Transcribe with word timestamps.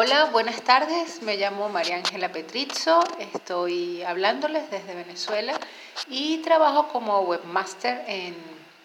Hola, 0.00 0.26
buenas 0.26 0.62
tardes. 0.62 1.22
Me 1.22 1.36
llamo 1.36 1.68
María 1.70 1.96
Ángela 1.96 2.30
Petrizzo. 2.30 3.02
Estoy 3.18 4.00
hablándoles 4.04 4.70
desde 4.70 4.94
Venezuela 4.94 5.58
y 6.06 6.38
trabajo 6.38 6.86
como 6.86 7.22
webmaster 7.22 8.04
en 8.06 8.36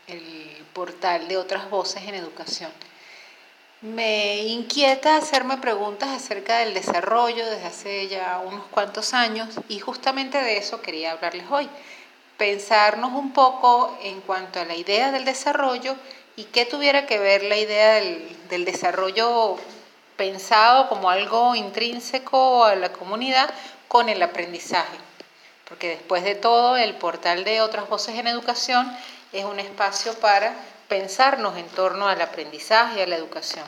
el 0.07 0.65
portal 0.73 1.28
de 1.28 1.38
otras 1.38 1.70
voces 1.70 2.02
en 2.07 2.15
educación. 2.15 2.71
Me 3.81 4.38
inquieta 4.38 5.15
hacerme 5.15 5.57
preguntas 5.57 6.10
acerca 6.10 6.57
del 6.57 6.73
desarrollo 6.73 7.48
desde 7.48 7.68
hace 7.68 8.07
ya 8.07 8.41
unos 8.43 8.66
cuantos 8.71 9.14
años 9.14 9.50
y 9.70 9.77
justamente 9.77 10.39
de 10.39 10.57
eso 10.57 10.82
quería 10.82 11.11
hablarles 11.11 11.45
hoy. 11.52 11.70
Pensarnos 12.39 13.11
un 13.11 13.34
poco 13.34 13.95
en 14.02 14.20
cuanto 14.21 14.59
a 14.59 14.66
la 14.66 14.73
idea 14.73 15.11
del 15.11 15.25
desarrollo 15.25 15.95
y 16.36 16.45
qué 16.45 16.66
tuviera 16.66 17.05
que 17.05 17.20
ver 17.20 17.43
la 17.43 17.57
idea 17.57 17.93
del, 17.93 18.36
del 18.50 18.66
desarrollo 18.66 19.59
pensado 20.16 20.88
como 20.89 21.09
algo 21.09 21.55
intrínseco 21.55 22.64
a 22.64 22.75
la 22.75 22.92
comunidad 22.92 23.54
con 23.88 24.10
el 24.10 24.21
aprendizaje. 24.21 24.97
Porque 25.68 25.89
después 25.89 26.24
de 26.24 26.36
todo, 26.36 26.78
el 26.78 26.96
portal 26.96 27.43
de 27.43 27.61
otras 27.61 27.89
voces 27.89 28.15
en 28.15 28.28
educación 28.28 28.96
es 29.32 29.46
un 29.46 29.60
espacio 29.60 30.14
para 30.15 30.54
pensarnos 30.88 31.57
en 31.57 31.68
torno 31.68 32.08
al 32.08 32.22
aprendizaje 32.22 33.00
y 33.00 33.02
a 33.02 33.08
la 33.08 33.16
educación. 33.16 33.66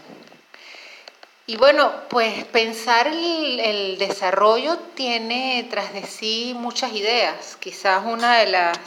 Y 1.48 1.58
bueno, 1.58 1.92
pues 2.10 2.44
pensar 2.46 3.08
el, 3.08 3.60
el, 3.60 3.98
desarrollo 4.00 4.78
tiene 4.96 5.68
tras 5.70 5.94
de 5.94 6.04
sí 6.04 6.56
muchas 6.58 6.92
ideas. 6.94 7.56
Quizás 7.60 8.04
una 8.06 8.38
de 8.40 8.48
las, 8.48 8.78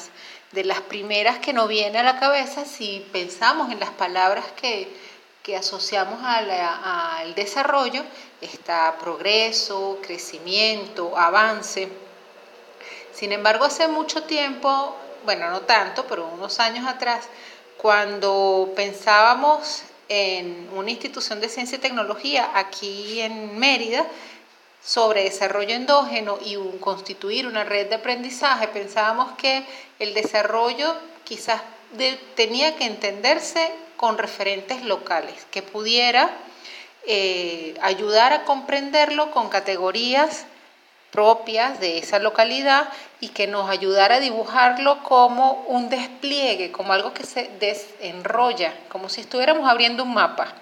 de 0.51 0.65
las 0.65 0.81
primeras 0.81 1.39
que 1.39 1.53
nos 1.53 1.69
viene 1.69 1.99
a 1.99 2.03
la 2.03 2.19
cabeza 2.19 2.65
si 2.65 3.07
pensamos 3.13 3.71
en 3.71 3.79
las 3.79 3.91
palabras 3.91 4.45
que, 4.61 4.93
que 5.43 5.57
asociamos 5.57 6.21
al 6.23 7.35
desarrollo 7.35 8.05
está 8.41 8.97
progreso, 8.99 9.99
crecimiento, 10.03 11.17
avance. 11.17 11.89
Sin 13.13 13.33
embargo, 13.33 13.65
hace 13.65 13.89
mucho 13.89 14.25
tiempo, 14.25 14.95
bueno, 15.25 15.51
no 15.51 15.63
tanto, 15.63 16.07
pero 16.07 16.29
unos 16.29 16.61
años 16.61 16.87
atrás, 16.87 17.27
cuando 17.77 18.73
pensábamos 18.77 19.83
en 20.09 20.69
una 20.75 20.91
institución 20.91 21.41
de 21.41 21.49
ciencia 21.49 21.77
y 21.77 21.81
tecnología 21.81 22.51
aquí 22.55 23.21
en 23.21 23.59
Mérida 23.59 24.07
sobre 24.83 25.25
desarrollo 25.25 25.75
endógeno 25.75 26.39
y 26.45 26.57
constituir 26.79 27.47
una 27.47 27.65
red 27.65 27.89
de 27.89 27.97
aprendizaje, 27.97 28.69
pensábamos 28.69 29.33
que 29.37 29.67
el 29.99 30.15
desarrollo 30.15 30.95
quizás 31.25 31.61
tenía 32.37 32.77
que 32.77 32.85
entenderse 32.85 33.71
con 33.99 34.17
referentes 34.17 34.83
locales, 34.85 35.47
que 35.51 35.61
pudiera 35.61 36.31
eh, 37.07 37.75
ayudar 37.83 38.33
a 38.33 38.45
comprenderlo 38.45 39.31
con 39.33 39.51
categorías 39.51 40.47
propias 41.11 41.81
de 41.81 41.99
esa 41.99 42.19
localidad 42.19 42.89
y 43.21 43.29
que 43.29 43.47
nos 43.47 43.69
ayudara 43.69 44.17
a 44.17 44.21
dibujarlo 44.21 45.03
como 45.03 45.65
un 45.67 45.89
despliegue, 45.89 46.71
como 46.71 46.93
algo 46.93 47.13
que 47.13 47.25
se 47.25 47.51
desenrolla, 47.59 48.73
como 48.89 49.09
si 49.09 49.23
estuviéramos 49.23 49.69
abriendo 49.69 50.05
un 50.05 50.15
mapa. 50.15 50.55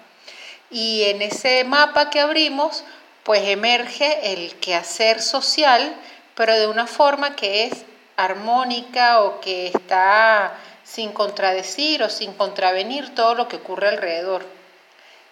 Y 0.71 1.03
en 1.03 1.21
ese 1.21 1.63
mapa 1.63 2.09
que 2.09 2.19
abrimos, 2.19 2.83
pues 3.23 3.43
emerge 3.47 4.33
el 4.33 4.55
quehacer 4.55 5.21
social, 5.21 5.95
pero 6.33 6.57
de 6.57 6.67
una 6.67 6.87
forma 6.87 7.35
que 7.35 7.65
es 7.65 7.85
armónica 8.15 9.21
o 9.21 9.39
que 9.41 9.67
está 9.67 10.55
sin 10.87 11.11
contradecir 11.11 12.01
o 12.01 12.09
sin 12.09 12.33
contravenir 12.33 13.13
todo 13.13 13.35
lo 13.35 13.47
que 13.47 13.57
ocurre 13.57 13.89
alrededor. 13.89 14.45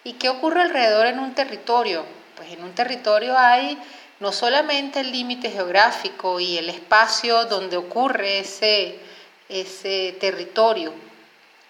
¿Y 0.04 0.14
qué 0.14 0.28
ocurre 0.28 0.60
alrededor 0.60 1.06
en 1.06 1.18
un 1.18 1.34
territorio? 1.34 2.04
Pues 2.36 2.52
en 2.52 2.62
un 2.62 2.74
territorio 2.74 3.36
hay 3.38 3.78
no 4.20 4.32
solamente 4.32 5.00
el 5.00 5.10
límite 5.10 5.50
geográfico 5.50 6.38
y 6.40 6.58
el 6.58 6.68
espacio 6.68 7.46
donde 7.46 7.78
ocurre 7.78 8.40
ese, 8.40 8.98
ese 9.48 10.16
territorio, 10.20 10.92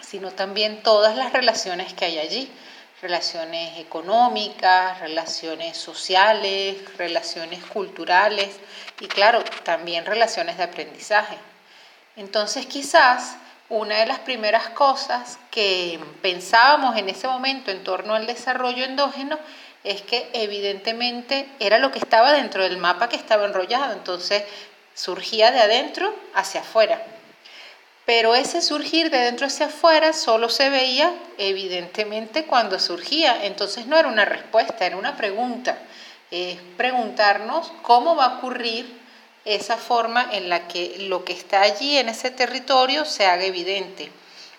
sino 0.00 0.32
también 0.32 0.82
todas 0.82 1.16
las 1.16 1.32
relaciones 1.32 1.94
que 1.94 2.06
hay 2.06 2.18
allí, 2.18 2.50
relaciones 3.00 3.78
económicas, 3.78 4.98
relaciones 4.98 5.76
sociales, 5.76 6.76
relaciones 6.98 7.64
culturales 7.64 8.50
y 9.00 9.06
claro, 9.06 9.44
también 9.62 10.04
relaciones 10.04 10.56
de 10.56 10.64
aprendizaje. 10.64 11.36
Entonces 12.16 12.66
quizás 12.66 13.36
una 13.68 13.98
de 13.98 14.06
las 14.06 14.20
primeras 14.20 14.68
cosas 14.70 15.38
que 15.50 15.98
pensábamos 16.22 16.96
en 16.96 17.08
ese 17.08 17.26
momento 17.26 17.70
en 17.70 17.82
torno 17.82 18.14
al 18.14 18.26
desarrollo 18.26 18.84
endógeno 18.84 19.38
es 19.82 20.02
que 20.02 20.28
evidentemente 20.32 21.48
era 21.58 21.78
lo 21.78 21.92
que 21.92 21.98
estaba 21.98 22.32
dentro 22.32 22.62
del 22.62 22.78
mapa 22.78 23.08
que 23.08 23.16
estaba 23.16 23.44
enrollado, 23.46 23.92
entonces 23.92 24.44
surgía 24.94 25.50
de 25.50 25.60
adentro 25.60 26.14
hacia 26.34 26.60
afuera. 26.60 27.02
Pero 28.04 28.36
ese 28.36 28.62
surgir 28.62 29.10
de 29.10 29.18
adentro 29.18 29.46
hacia 29.46 29.66
afuera 29.66 30.12
solo 30.12 30.48
se 30.48 30.70
veía 30.70 31.12
evidentemente 31.38 32.46
cuando 32.46 32.78
surgía, 32.78 33.44
entonces 33.44 33.86
no 33.86 33.96
era 33.96 34.08
una 34.08 34.24
respuesta, 34.24 34.86
era 34.86 34.96
una 34.96 35.16
pregunta. 35.16 35.76
Es 36.30 36.58
preguntarnos 36.76 37.72
cómo 37.82 38.14
va 38.14 38.24
a 38.26 38.38
ocurrir 38.38 39.05
esa 39.46 39.76
forma 39.76 40.28
en 40.32 40.48
la 40.48 40.68
que 40.68 40.96
lo 41.08 41.24
que 41.24 41.32
está 41.32 41.62
allí 41.62 41.96
en 41.96 42.08
ese 42.08 42.30
territorio 42.30 43.04
se 43.04 43.24
haga 43.24 43.44
evidente. 43.44 44.10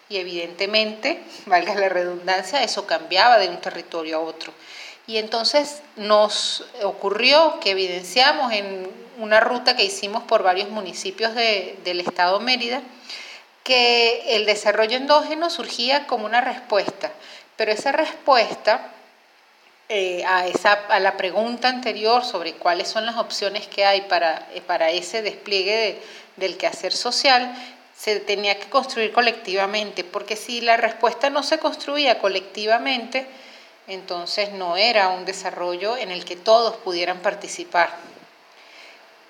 Y 0.10 0.18
evidentemente, 0.18 1.22
valga 1.46 1.76
la 1.76 1.90
redundancia, 1.90 2.64
eso 2.64 2.88
cambiaba 2.88 3.38
de 3.38 3.50
un 3.50 3.58
territorio 3.58 4.18
a 4.18 4.22
otro. 4.22 4.54
Y 5.06 5.18
entonces 5.18 5.82
nos 5.96 6.66
ocurrió 6.84 7.60
que 7.60 7.72
evidenciamos 7.72 8.52
en 8.54 8.90
una 9.20 9.40
ruta 9.40 9.76
que 9.76 9.86
hicimos 9.86 10.24
por 10.24 10.44
varios 10.44 10.70
municipios 10.70 11.34
del 11.36 12.00
estado 12.00 12.40
Mérida, 12.40 12.82
que 13.64 14.36
el 14.36 14.46
desarrollo 14.46 14.98
endógeno 14.98 15.50
surgía 15.50 16.08
como 16.08 16.26
una 16.26 16.42
respuesta, 16.42 17.12
pero 17.56 17.72
esa 17.72 17.92
respuesta 17.92 18.92
eh, 19.90 20.24
a, 20.26 20.48
esa, 20.48 20.74
a 20.90 21.00
la 21.00 21.16
pregunta 21.16 21.70
anterior 21.70 22.26
sobre 22.26 22.54
cuáles 22.54 22.90
son 22.90 23.06
las 23.06 23.16
opciones 23.16 23.68
que 23.68 23.86
hay 23.86 24.02
para, 24.02 24.48
eh, 24.54 24.62
para 24.62 24.90
ese 24.90 25.22
despliegue 25.22 26.02
del 26.36 26.58
quehacer 26.58 26.94
social, 26.94 27.56
se 27.96 28.20
tenía 28.20 28.60
que 28.60 28.70
construir 28.70 29.12
colectivamente, 29.12 30.04
porque 30.04 30.36
si 30.36 30.62
la 30.62 30.78
respuesta 30.78 31.30
no 31.30 31.42
se 31.42 31.58
construía 31.58 32.20
colectivamente, 32.20 33.26
entonces 33.88 34.52
no 34.52 34.78
era 34.78 35.10
un 35.10 35.26
desarrollo 35.26 35.98
en 35.98 36.12
el 36.12 36.26
que 36.26 36.36
todos 36.36 36.76
pudieran 36.78 37.20
participar. 37.20 37.90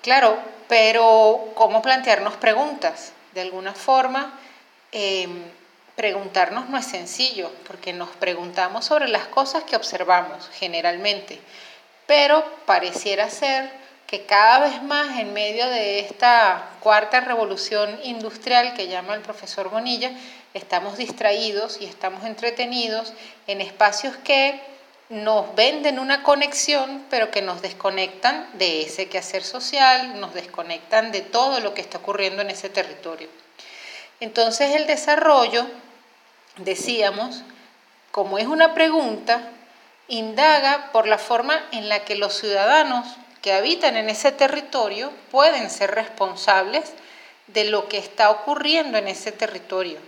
Claro, 0.02 0.38
pero 0.68 1.52
¿cómo 1.54 1.80
plantearnos 1.80 2.34
preguntas? 2.34 3.12
De 3.32 3.40
alguna 3.40 3.74
forma, 3.74 4.38
em, 4.90 5.42
preguntarnos 5.98 6.68
no 6.68 6.78
es 6.78 6.86
sencillo, 6.86 7.50
porque 7.66 7.92
nos 7.92 8.08
preguntamos 8.10 8.84
sobre 8.84 9.08
las 9.08 9.26
cosas 9.26 9.64
que 9.64 9.74
observamos 9.74 10.48
generalmente, 10.54 11.40
pero 12.06 12.44
pareciera 12.66 13.28
ser 13.28 13.68
que 14.06 14.24
cada 14.24 14.60
vez 14.60 14.80
más 14.84 15.18
en 15.18 15.32
medio 15.32 15.68
de 15.68 15.98
esta 15.98 16.70
cuarta 16.78 17.18
revolución 17.20 17.98
industrial 18.04 18.74
que 18.74 18.86
llama 18.86 19.16
el 19.16 19.22
profesor 19.22 19.70
Bonilla, 19.70 20.12
estamos 20.54 20.98
distraídos 20.98 21.80
y 21.80 21.86
estamos 21.86 22.24
entretenidos 22.24 23.12
en 23.48 23.60
espacios 23.60 24.16
que 24.18 24.60
nos 25.08 25.52
venden 25.56 25.98
una 25.98 26.22
conexión, 26.22 27.06
pero 27.10 27.32
que 27.32 27.42
nos 27.42 27.60
desconectan 27.60 28.48
de 28.52 28.82
ese 28.82 29.08
quehacer 29.08 29.42
social, 29.42 30.20
nos 30.20 30.32
desconectan 30.32 31.10
de 31.10 31.22
todo 31.22 31.58
lo 31.58 31.74
que 31.74 31.80
está 31.80 31.98
ocurriendo 31.98 32.42
en 32.42 32.50
ese 32.50 32.68
territorio. 32.68 33.28
Entonces 34.20 34.76
el 34.76 34.86
desarrollo 34.86 35.66
decíamos, 36.58 37.42
como 38.10 38.38
es 38.38 38.46
una 38.46 38.74
pregunta, 38.74 39.40
indaga 40.08 40.90
por 40.92 41.06
la 41.06 41.18
forma 41.18 41.60
en 41.72 41.88
la 41.88 42.04
que 42.04 42.16
los 42.16 42.34
ciudadanos 42.34 43.06
que 43.42 43.52
habitan 43.52 43.96
en 43.96 44.10
ese 44.10 44.32
territorio 44.32 45.12
pueden 45.30 45.70
ser 45.70 45.94
responsables 45.94 46.92
de 47.46 47.64
lo 47.64 47.88
que 47.88 47.98
está 47.98 48.30
ocurriendo 48.30 48.98
en 48.98 49.08
ese 49.08 49.32
territorio. 49.32 49.98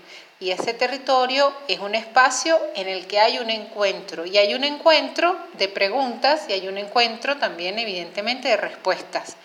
Y 0.41 0.53
ese 0.53 0.73
territorio 0.73 1.53
es 1.69 1.81
un 1.81 1.95
espacio 1.95 2.59
en 2.75 2.89
el 2.89 3.07
que 3.07 3.21
hay 3.21 3.39
un 3.39 3.51
encuentro. 3.51 4.25
Y 4.25 4.39
hay 4.39 4.55
un 4.55 4.65
encuentro 4.65 5.37
de 5.55 5.69
preguntas 5.69 6.47
y 6.49 6.55
hay 6.55 6.67
un 6.67 6.79
encuentro 6.79 7.37
también 7.37 7.79
evidentemente 7.79 8.49
de 8.49 8.57
respuestas. 8.57 9.37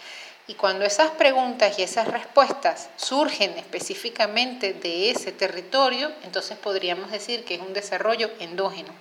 Y 0.48 0.54
cuando 0.54 0.86
esas 0.86 1.12
preguntas 1.12 1.80
y 1.80 1.84
esas 1.84 2.08
respuestas 2.08 2.90
surgen 2.98 3.58
específicamente 3.58 4.74
de 4.74 5.10
ese 5.10 5.32
territorio, 5.32 6.12
entonces 6.24 6.58
podríamos 6.58 7.10
decir 7.10 7.44
que 7.44 7.56
es 7.56 7.62
un 7.62 7.74
desarrollo 7.74 8.30
endógeno. 8.40 8.94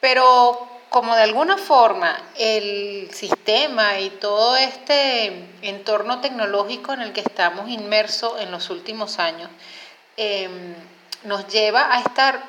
Pero 0.00 0.68
como 0.90 1.16
de 1.16 1.22
alguna 1.22 1.58
forma 1.58 2.16
el 2.36 3.10
sistema 3.12 3.98
y 3.98 4.10
todo 4.10 4.54
este 4.56 5.46
entorno 5.62 6.20
tecnológico 6.20 6.92
en 6.92 7.00
el 7.00 7.12
que 7.12 7.20
estamos 7.20 7.68
inmersos 7.68 8.40
en 8.40 8.52
los 8.52 8.70
últimos 8.70 9.18
años 9.18 9.50
em, 10.16 10.74
nos 11.24 11.48
lleva 11.48 11.92
a 11.92 12.00
estar 12.00 12.44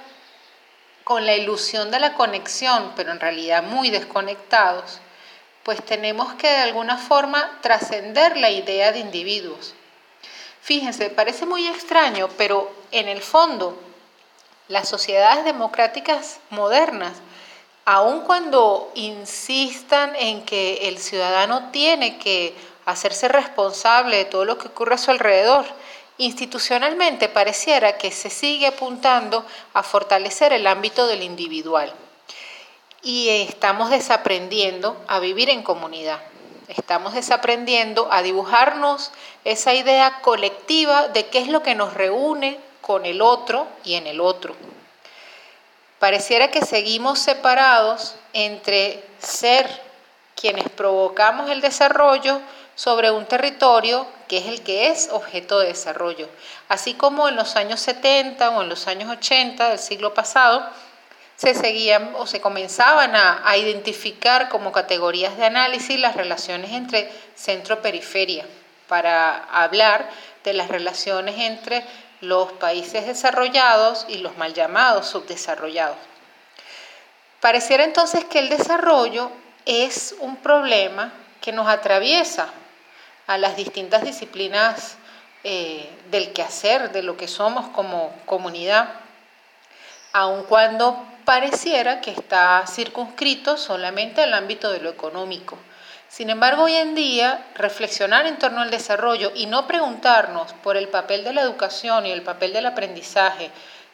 con 1.04 1.26
la 1.26 1.36
ilusión 1.36 1.90
de 1.90 2.00
la 2.00 2.14
conexión, 2.14 2.94
pero 2.96 3.12
en 3.12 3.20
realidad 3.20 3.64
muy 3.64 3.90
desconectados, 3.90 5.00
pues 5.66 5.84
tenemos 5.84 6.36
que 6.36 6.48
de 6.48 6.58
alguna 6.58 6.96
forma 6.96 7.58
trascender 7.62 8.38
la 8.38 8.52
idea 8.52 8.92
de 8.92 9.00
individuos. 9.00 9.74
Fíjense, 10.62 11.10
parece 11.10 11.48
muy 11.48 11.68
extraño, 11.68 12.30
pero 12.38 12.72
en 12.92 13.08
el 13.08 13.20
fondo 13.20 13.76
las 14.68 14.88
sociedades 14.88 15.44
democráticas 15.44 16.40
modernas, 16.52 17.14
aun 17.84 18.22
cuando 18.22 18.92
insistan 18.94 20.16
en 20.16 20.46
que 20.46 20.88
el 20.88 21.00
ciudadano 21.00 21.72
tiene 21.72 22.20
que 22.20 22.54
hacerse 22.86 23.28
responsable 23.28 24.18
de 24.18 24.26
todo 24.26 24.46
lo 24.46 24.60
que 24.60 24.68
ocurre 24.68 24.94
a 24.96 25.00
su 25.00 25.10
alrededor, 25.10 25.66
institucionalmente 26.20 27.28
pareciera 27.28 27.98
que 27.98 28.12
se 28.12 28.30
sigue 28.30 28.68
apuntando 28.68 29.44
a 29.74 29.82
fortalecer 29.82 30.54
el 30.54 30.68
ámbito 30.68 31.08
del 31.08 31.24
individual 31.24 31.92
y 33.06 33.30
estamos 33.30 33.92
desaprendiendo 33.92 34.98
a 35.08 35.20
vivir 35.20 35.52
en 35.52 35.62
comunidad. 35.62 36.20
Estamos 36.68 37.14
desaprendiendo 37.14 38.12
a 38.12 38.24
dibujarnos 38.24 39.12
esa 39.44 39.76
idea 39.76 40.22
colectiva 40.22 41.08
de 41.10 41.28
qué 41.28 41.38
es 41.38 41.48
lo 41.48 41.62
que 41.62 41.76
nos 41.76 41.94
reúne 41.94 42.60
con 42.82 43.06
el 43.06 43.22
otro 43.22 43.68
y 43.84 43.94
en 43.94 44.08
el 44.08 44.20
otro. 44.20 44.56
Pareciera 46.00 46.50
que 46.50 46.66
seguimos 46.66 47.20
separados 47.20 48.16
entre 48.34 49.04
ser 49.20 49.70
quienes 50.36 50.68
provocamos 50.70 51.52
el 51.52 51.62
desarrollo 51.62 52.42
sobre 52.74 53.12
un 53.12 53.28
territorio 53.28 54.08
que 54.28 54.40
es 54.40 54.48
el 54.48 54.64
que 54.64 54.88
es 54.88 55.10
objeto 55.12 55.60
de 55.60 55.68
desarrollo. 55.68 56.28
Así 56.70 56.96
como 56.96 57.30
en 57.30 57.36
los 57.36 57.56
años 57.56 57.80
70 57.82 58.50
o 58.50 58.64
en 58.64 58.70
los 58.70 58.88
años 58.88 59.12
80 59.12 59.70
del 59.70 59.80
siglo 59.80 60.16
pasado, 60.16 60.68
se 61.36 61.54
seguían 61.54 62.14
o 62.16 62.28
se 62.28 62.40
comenzaban 62.40 63.16
a, 63.16 63.58
identificar 63.58 64.50
como 64.50 64.72
categorías 64.72 65.38
de 65.38 65.46
análisis 65.46 66.00
las 66.00 66.16
relaciones 66.16 66.72
entre 66.72 67.12
centro-periferia 67.36 68.46
para 68.88 69.38
hablar 69.46 70.10
de 70.44 70.54
las 70.54 70.70
relaciones 70.70 71.36
entre 71.38 71.84
los 72.22 72.52
países 72.54 73.06
desarrollados 73.06 74.06
y 74.08 74.20
los 74.20 74.38
mal 74.38 74.54
llamados 74.54 75.08
subdesarrollados. 75.08 75.98
Pareciera 77.42 77.84
entonces 77.84 78.24
que 78.26 78.40
el 78.40 78.50
desarrollo 78.50 79.30
es 79.66 80.16
un 80.20 80.38
problema 80.38 81.12
que 81.42 81.52
nos 81.52 81.68
atraviesa 81.68 82.48
a 83.28 83.38
las 83.38 83.56
distintas 83.56 84.04
disciplinas 84.04 84.98
eh, 85.44 85.90
del 86.10 86.32
quehacer, 86.34 86.92
de 86.92 87.04
lo 87.04 87.18
que 87.18 87.28
somos 87.28 87.68
como 87.70 88.16
comunidad, 88.26 88.90
aun 90.14 90.44
cuando 90.44 91.06
pareciera 91.26 92.02
que 92.02 92.12
está 92.12 92.64
circunscrito 92.68 93.58
solamente 93.58 94.22
al 94.22 94.34
ámbito 94.34 94.72
de 94.72 94.80
lo 94.80 94.90
económico. 94.90 95.58
Sin 96.08 96.30
embargo, 96.30 96.64
hoy 96.64 96.76
en 96.76 96.96
día, 96.96 97.46
reflexionar 97.56 98.26
en 98.28 98.38
torno 98.38 98.62
al 98.62 98.72
desarrollo 98.72 99.32
y 99.36 99.48
no 99.48 99.68
preguntarnos 99.68 100.54
por 100.64 100.78
el 100.78 100.88
papel 100.88 101.24
de 101.24 101.34
la 101.34 101.42
educación 101.42 102.06
y 102.06 102.12
el 102.12 102.22
papel 102.22 102.54
del 102.54 102.68
aprendizaje 102.68 103.50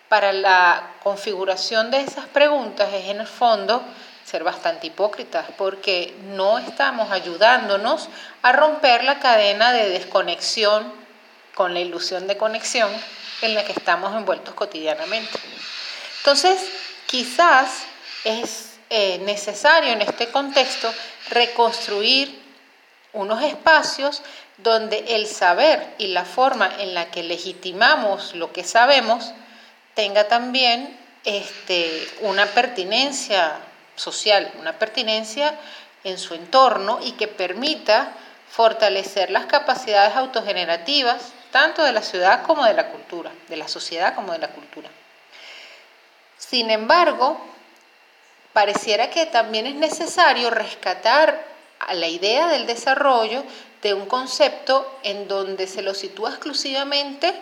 para 0.09 0.33
la 0.33 0.91
configuración 1.01 1.89
de 1.89 2.01
esas 2.01 2.27
preguntas 2.27 2.93
es 2.93 3.07
en 3.07 3.21
el 3.21 3.27
fondo 3.27 3.81
ser 4.25 4.43
bastante 4.43 4.87
hipócritas 4.87 5.45
porque 5.57 6.13
no 6.35 6.59
estamos 6.59 7.11
ayudándonos 7.11 8.09
a 8.41 8.51
romper 8.51 9.03
la 9.03 9.19
cadena 9.19 9.71
de 9.71 9.89
desconexión 9.89 10.93
con 11.55 11.73
la 11.73 11.79
ilusión 11.79 12.27
de 12.27 12.37
conexión 12.37 12.91
en 13.41 13.55
la 13.55 13.63
que 13.63 13.71
estamos 13.71 14.15
envueltos 14.15 14.53
cotidianamente. 14.53 15.39
Entonces, 16.19 16.59
quizás 17.11 17.83
es 18.23 18.79
eh, 18.89 19.19
necesario 19.19 19.91
en 19.91 20.01
este 20.01 20.31
contexto 20.31 20.91
reconstruir 21.29 22.41
unos 23.11 23.43
espacios 23.43 24.21
donde 24.57 25.03
el 25.09 25.27
saber 25.27 25.93
y 25.97 26.07
la 26.07 26.23
forma 26.23 26.71
en 26.79 26.93
la 26.93 27.11
que 27.11 27.23
legitimamos 27.23 28.33
lo 28.33 28.53
que 28.53 28.63
sabemos 28.63 29.33
tenga 29.93 30.29
también 30.29 30.97
este, 31.25 32.07
una 32.21 32.45
pertinencia 32.45 33.59
social, 33.95 34.49
una 34.59 34.79
pertinencia 34.79 35.59
en 36.05 36.17
su 36.17 36.33
entorno 36.33 36.99
y 37.03 37.11
que 37.13 37.27
permita 37.27 38.13
fortalecer 38.49 39.31
las 39.31 39.47
capacidades 39.47 40.15
autogenerativas 40.15 41.33
tanto 41.51 41.83
de 41.83 41.91
la 41.91 42.01
ciudad 42.01 42.43
como 42.43 42.63
de 42.63 42.73
la 42.73 42.87
cultura, 42.87 43.31
de 43.49 43.57
la 43.57 43.67
sociedad 43.67 44.15
como 44.15 44.31
de 44.31 44.39
la 44.39 44.47
cultura. 44.47 44.89
Sin 46.49 46.71
embargo, 46.71 47.39
pareciera 48.51 49.09
que 49.09 49.27
también 49.27 49.67
es 49.67 49.75
necesario 49.75 50.49
rescatar 50.49 51.45
a 51.79 51.93
la 51.93 52.07
idea 52.07 52.47
del 52.47 52.65
desarrollo 52.65 53.43
de 53.81 53.93
un 53.93 54.05
concepto 54.07 54.99
en 55.03 55.27
donde 55.27 55.67
se 55.67 55.81
lo 55.81 55.93
sitúa 55.93 56.31
exclusivamente 56.31 57.33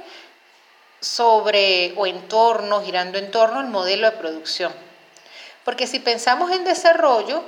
sobre 1.00 1.94
o 1.96 2.06
en 2.06 2.28
torno, 2.28 2.84
girando 2.84 3.18
en 3.18 3.32
torno 3.32 3.60
al 3.60 3.68
modelo 3.68 4.12
de 4.12 4.18
producción. 4.18 4.74
Porque 5.64 5.88
si 5.88 6.00
pensamos 6.00 6.52
en 6.52 6.66
desarrollo, 6.66 7.42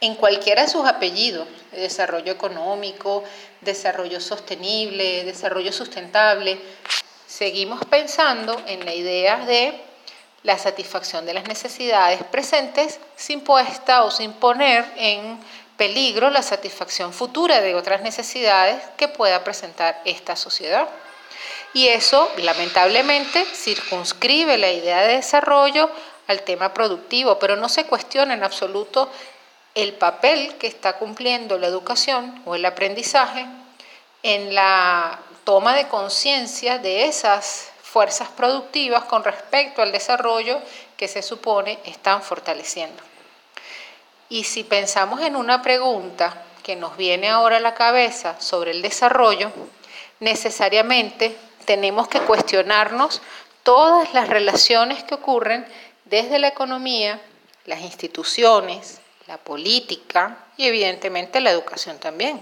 en 0.00 0.14
cualquiera 0.14 0.62
de 0.62 0.68
sus 0.68 0.86
apellidos, 0.86 1.46
desarrollo 1.72 2.32
económico, 2.32 3.22
desarrollo 3.60 4.20
sostenible, 4.20 5.24
desarrollo 5.24 5.72
sustentable, 5.72 6.58
seguimos 7.26 7.84
pensando 7.84 8.60
en 8.66 8.84
la 8.84 8.94
idea 8.94 9.44
de 9.44 9.87
la 10.42 10.58
satisfacción 10.58 11.26
de 11.26 11.34
las 11.34 11.44
necesidades 11.48 12.22
presentes 12.24 13.00
sin 13.16 13.40
puesta 13.40 14.04
o 14.04 14.10
sin 14.10 14.32
poner 14.32 14.84
en 14.96 15.38
peligro 15.76 16.30
la 16.30 16.42
satisfacción 16.42 17.12
futura 17.12 17.60
de 17.60 17.74
otras 17.74 18.02
necesidades 18.02 18.82
que 18.96 19.08
pueda 19.08 19.44
presentar 19.44 20.00
esta 20.04 20.36
sociedad. 20.36 20.88
Y 21.72 21.88
eso, 21.88 22.30
lamentablemente, 22.38 23.44
circunscribe 23.44 24.58
la 24.58 24.70
idea 24.70 25.02
de 25.02 25.16
desarrollo 25.16 25.90
al 26.26 26.42
tema 26.42 26.74
productivo, 26.74 27.38
pero 27.38 27.56
no 27.56 27.68
se 27.68 27.84
cuestiona 27.84 28.34
en 28.34 28.44
absoluto 28.44 29.10
el 29.74 29.94
papel 29.94 30.56
que 30.56 30.66
está 30.66 30.94
cumpliendo 30.94 31.58
la 31.58 31.66
educación 31.66 32.42
o 32.44 32.54
el 32.54 32.64
aprendizaje 32.64 33.46
en 34.22 34.54
la 34.54 35.20
toma 35.44 35.74
de 35.74 35.88
conciencia 35.88 36.78
de 36.78 37.06
esas 37.06 37.70
fuerzas 37.98 38.28
productivas 38.28 39.06
con 39.06 39.24
respecto 39.24 39.82
al 39.82 39.90
desarrollo 39.90 40.60
que 40.96 41.08
se 41.08 41.20
supone 41.20 41.80
están 41.84 42.22
fortaleciendo. 42.22 43.02
Y 44.28 44.44
si 44.44 44.62
pensamos 44.62 45.20
en 45.20 45.34
una 45.34 45.62
pregunta 45.62 46.44
que 46.62 46.76
nos 46.76 46.96
viene 46.96 47.28
ahora 47.28 47.56
a 47.56 47.60
la 47.60 47.74
cabeza 47.74 48.40
sobre 48.40 48.70
el 48.70 48.82
desarrollo, 48.82 49.50
necesariamente 50.20 51.36
tenemos 51.64 52.06
que 52.06 52.20
cuestionarnos 52.20 53.20
todas 53.64 54.14
las 54.14 54.28
relaciones 54.28 55.02
que 55.02 55.16
ocurren 55.16 55.66
desde 56.04 56.38
la 56.38 56.46
economía, 56.46 57.20
las 57.64 57.80
instituciones, 57.80 59.00
la 59.26 59.38
política 59.38 60.36
y 60.56 60.68
evidentemente 60.68 61.40
la 61.40 61.50
educación 61.50 61.98
también, 61.98 62.40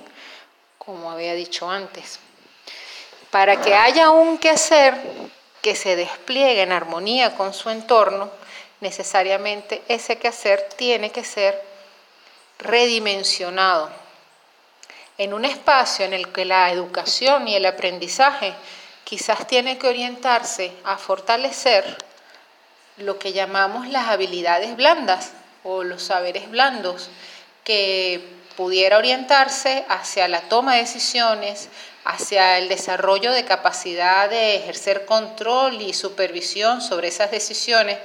como 0.76 1.10
había 1.10 1.32
dicho 1.32 1.70
antes. 1.70 2.18
Para 3.30 3.58
que 3.62 3.74
haya 3.74 4.10
un 4.10 4.36
quehacer 4.36 4.94
que 5.66 5.74
se 5.74 5.96
despliegue 5.96 6.62
en 6.62 6.70
armonía 6.70 7.34
con 7.34 7.52
su 7.52 7.70
entorno, 7.70 8.30
necesariamente 8.80 9.82
ese 9.88 10.16
quehacer 10.16 10.68
tiene 10.76 11.10
que 11.10 11.24
ser 11.24 11.60
redimensionado. 12.60 13.90
En 15.18 15.34
un 15.34 15.44
espacio 15.44 16.04
en 16.04 16.12
el 16.12 16.30
que 16.30 16.44
la 16.44 16.70
educación 16.70 17.48
y 17.48 17.56
el 17.56 17.66
aprendizaje 17.66 18.54
quizás 19.02 19.48
tiene 19.48 19.76
que 19.76 19.88
orientarse 19.88 20.72
a 20.84 20.98
fortalecer 20.98 21.98
lo 22.98 23.18
que 23.18 23.32
llamamos 23.32 23.88
las 23.88 24.06
habilidades 24.06 24.76
blandas 24.76 25.32
o 25.64 25.82
los 25.82 26.04
saberes 26.04 26.48
blandos, 26.48 27.10
que 27.64 28.24
pudiera 28.56 28.98
orientarse 28.98 29.84
hacia 29.88 30.28
la 30.28 30.42
toma 30.42 30.74
de 30.74 30.82
decisiones, 30.82 31.68
hacia 32.06 32.58
el 32.58 32.68
desarrollo 32.68 33.32
de 33.32 33.44
capacidad 33.44 34.30
de 34.30 34.54
ejercer 34.54 35.06
control 35.06 35.82
y 35.82 35.92
supervisión 35.92 36.80
sobre 36.80 37.08
esas 37.08 37.32
decisiones 37.32 37.98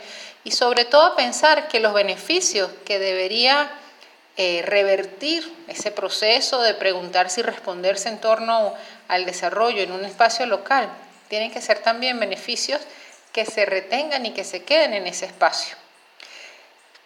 y 0.44 0.52
sobre 0.52 0.86
todo 0.86 1.16
pensar 1.16 1.68
que 1.68 1.80
los 1.80 1.94
beneficios 1.94 2.72
que 2.84 2.98
debería 2.98 3.70
eh, 4.38 4.64
revertir 4.66 5.48
ese 5.68 5.92
proceso 5.92 6.64
de 6.64 6.74
preguntarse 6.74 7.42
y 7.42 7.44
responderse 7.44 8.10
en 8.10 8.20
torno 8.20 8.74
al 9.08 9.26
desarrollo 9.26 9.84
en 9.84 9.92
un 9.92 10.04
espacio 10.04 10.48
local 10.48 10.90
tienen 11.28 11.52
que 11.52 11.62
ser 11.62 11.80
también 11.80 12.20
beneficios 12.20 12.82
que 13.32 13.46
se 13.46 13.68
retengan 13.68 14.26
y 14.26 14.32
que 14.32 14.44
se 14.44 14.64
queden 14.64 14.96
en 14.96 15.06
ese 15.06 15.28
espacio. 15.28 15.78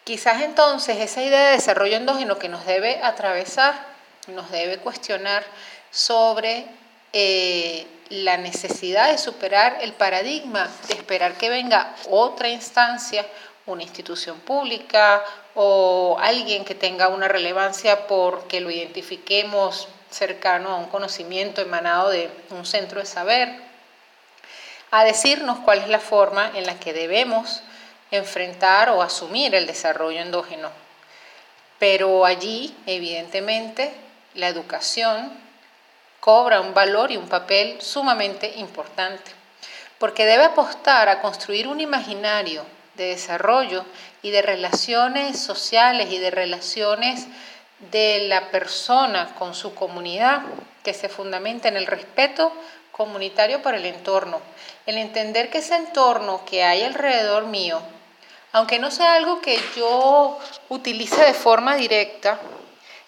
Quizás 0.05 0.41
entonces 0.43 0.97
esa 0.97 1.21
idea 1.21 1.47
de 1.47 1.51
desarrollo 1.51 1.97
endógeno 1.97 2.39
que 2.39 2.47
nos 2.47 2.65
debe 2.65 3.01
atravesar, 3.03 3.75
nos 4.27 4.49
debe 4.49 4.77
cuestionar 4.77 5.43
sobre 5.91 6.65
eh, 7.17 7.87
la 8.09 8.35
necesidad 8.35 9.09
de 9.09 9.17
superar 9.17 9.77
el 9.79 9.93
paradigma 9.93 10.69
de 10.89 10.95
esperar 10.95 11.37
que 11.37 11.47
venga 11.47 11.95
otra 12.09 12.49
instancia, 12.49 13.25
una 13.65 13.83
institución 13.83 14.37
pública 14.41 15.23
o 15.53 16.17
alguien 16.19 16.65
que 16.65 16.75
tenga 16.75 17.07
una 17.07 17.29
relevancia 17.29 18.05
porque 18.05 18.59
lo 18.59 18.69
identifiquemos 18.69 19.87
cercano 20.11 20.71
a 20.71 20.75
un 20.75 20.87
conocimiento 20.87 21.61
emanado 21.61 22.09
de 22.09 22.29
un 22.49 22.65
centro 22.65 22.99
de 22.99 23.05
saber, 23.05 23.61
a 24.91 25.05
decirnos 25.05 25.59
cuál 25.59 25.79
es 25.79 25.87
la 25.87 25.99
forma 25.99 26.51
en 26.53 26.65
la 26.65 26.77
que 26.81 26.91
debemos 26.91 27.61
enfrentar 28.11 28.89
o 28.89 29.01
asumir 29.01 29.55
el 29.55 29.67
desarrollo 29.67 30.19
endógeno. 30.19 30.69
Pero 31.79 32.25
allí, 32.25 32.75
evidentemente, 32.85 33.93
la 34.33 34.49
educación 34.49 35.44
cobra 36.25 36.59
un 36.59 36.73
valor 36.73 37.11
y 37.11 37.17
un 37.17 37.29
papel 37.29 37.79
sumamente 37.79 38.53
importante, 38.55 39.29
porque 39.99 40.25
debe 40.25 40.45
apostar 40.45 41.07
a 41.07 41.21
construir 41.21 41.67
un 41.67 41.79
imaginario 41.79 42.65
de 42.95 43.09
desarrollo 43.09 43.85
y 44.23 44.31
de 44.31 44.41
relaciones 44.41 45.39
sociales 45.39 46.11
y 46.11 46.17
de 46.17 46.31
relaciones 46.31 47.27
de 47.91 48.25
la 48.27 48.49
persona 48.49 49.35
con 49.37 49.53
su 49.53 49.75
comunidad 49.75 50.41
que 50.83 50.95
se 50.95 51.09
fundamenta 51.09 51.67
en 51.67 51.77
el 51.77 51.85
respeto 51.85 52.51
comunitario 52.91 53.61
para 53.61 53.77
el 53.77 53.85
entorno, 53.85 54.41
el 54.87 54.97
entender 54.97 55.51
que 55.51 55.59
ese 55.59 55.75
entorno 55.75 56.43
que 56.43 56.63
hay 56.63 56.81
alrededor 56.81 57.45
mío, 57.45 57.79
aunque 58.51 58.79
no 58.79 58.89
sea 58.89 59.13
algo 59.13 59.41
que 59.41 59.59
yo 59.77 60.39
utilice 60.69 61.23
de 61.23 61.35
forma 61.35 61.75
directa, 61.75 62.39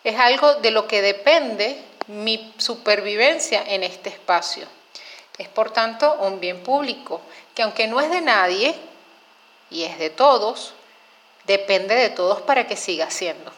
es 0.03 0.19
algo 0.19 0.53
de 0.53 0.69
lo 0.69 0.87
que 0.87 1.01
depende 1.01 1.83
mi 2.07 2.53
supervivencia 2.57 3.63
en 3.65 3.83
este 3.83 4.09
espacio. 4.09 4.65
Es 5.37 5.47
por 5.47 5.71
tanto 5.71 6.13
un 6.15 6.39
bien 6.39 6.63
público 6.63 7.21
que 7.53 7.63
aunque 7.63 7.87
no 7.87 8.01
es 8.01 8.09
de 8.09 8.21
nadie 8.21 8.75
y 9.69 9.83
es 9.83 9.99
de 9.99 10.09
todos, 10.09 10.73
depende 11.45 11.95
de 11.95 12.09
todos 12.09 12.41
para 12.41 12.67
que 12.67 12.75
siga 12.75 13.09
siendo. 13.09 13.51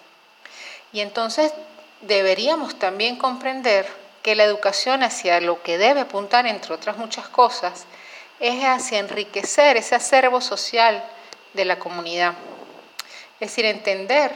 Y 0.91 1.01
entonces 1.01 1.53
deberíamos 2.01 2.77
también 2.77 3.17
comprender 3.17 3.87
que 4.23 4.35
la 4.35 4.43
educación 4.43 5.03
hacia 5.03 5.39
lo 5.39 5.61
que 5.63 5.77
debe 5.77 6.01
apuntar, 6.01 6.45
entre 6.45 6.73
otras 6.73 6.97
muchas 6.97 7.27
cosas, 7.29 7.85
es 8.39 8.63
hacia 8.63 8.99
enriquecer 8.99 9.77
ese 9.77 9.95
acervo 9.95 10.41
social 10.41 11.03
de 11.53 11.65
la 11.65 11.79
comunidad. 11.79 12.33
Es 13.39 13.49
decir, 13.51 13.65
entender 13.65 14.33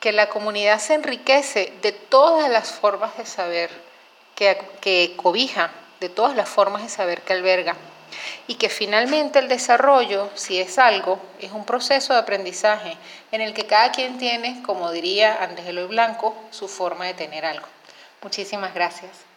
que 0.00 0.12
la 0.12 0.28
comunidad 0.30 0.80
se 0.80 0.94
enriquece 0.94 1.72
de 1.82 1.92
todas 1.92 2.50
las 2.50 2.72
formas 2.72 3.16
de 3.18 3.26
saber 3.26 3.70
que, 4.34 4.58
que 4.80 5.12
cobija, 5.16 5.70
de 6.00 6.08
todas 6.08 6.34
las 6.34 6.48
formas 6.48 6.82
de 6.82 6.88
saber 6.88 7.20
que 7.22 7.34
alberga. 7.34 7.76
Y 8.46 8.54
que 8.54 8.68
finalmente 8.68 9.38
el 9.38 9.48
desarrollo, 9.48 10.30
si 10.34 10.58
es 10.58 10.78
algo, 10.78 11.20
es 11.38 11.52
un 11.52 11.64
proceso 11.64 12.14
de 12.14 12.18
aprendizaje 12.18 12.96
en 13.30 13.40
el 13.40 13.54
que 13.54 13.66
cada 13.66 13.92
quien 13.92 14.18
tiene, 14.18 14.62
como 14.64 14.90
diría 14.90 15.42
Andrés 15.42 15.66
Eloy 15.68 15.86
Blanco, 15.86 16.34
su 16.50 16.66
forma 16.66 17.06
de 17.06 17.14
tener 17.14 17.44
algo. 17.44 17.66
Muchísimas 18.22 18.74
gracias. 18.74 19.29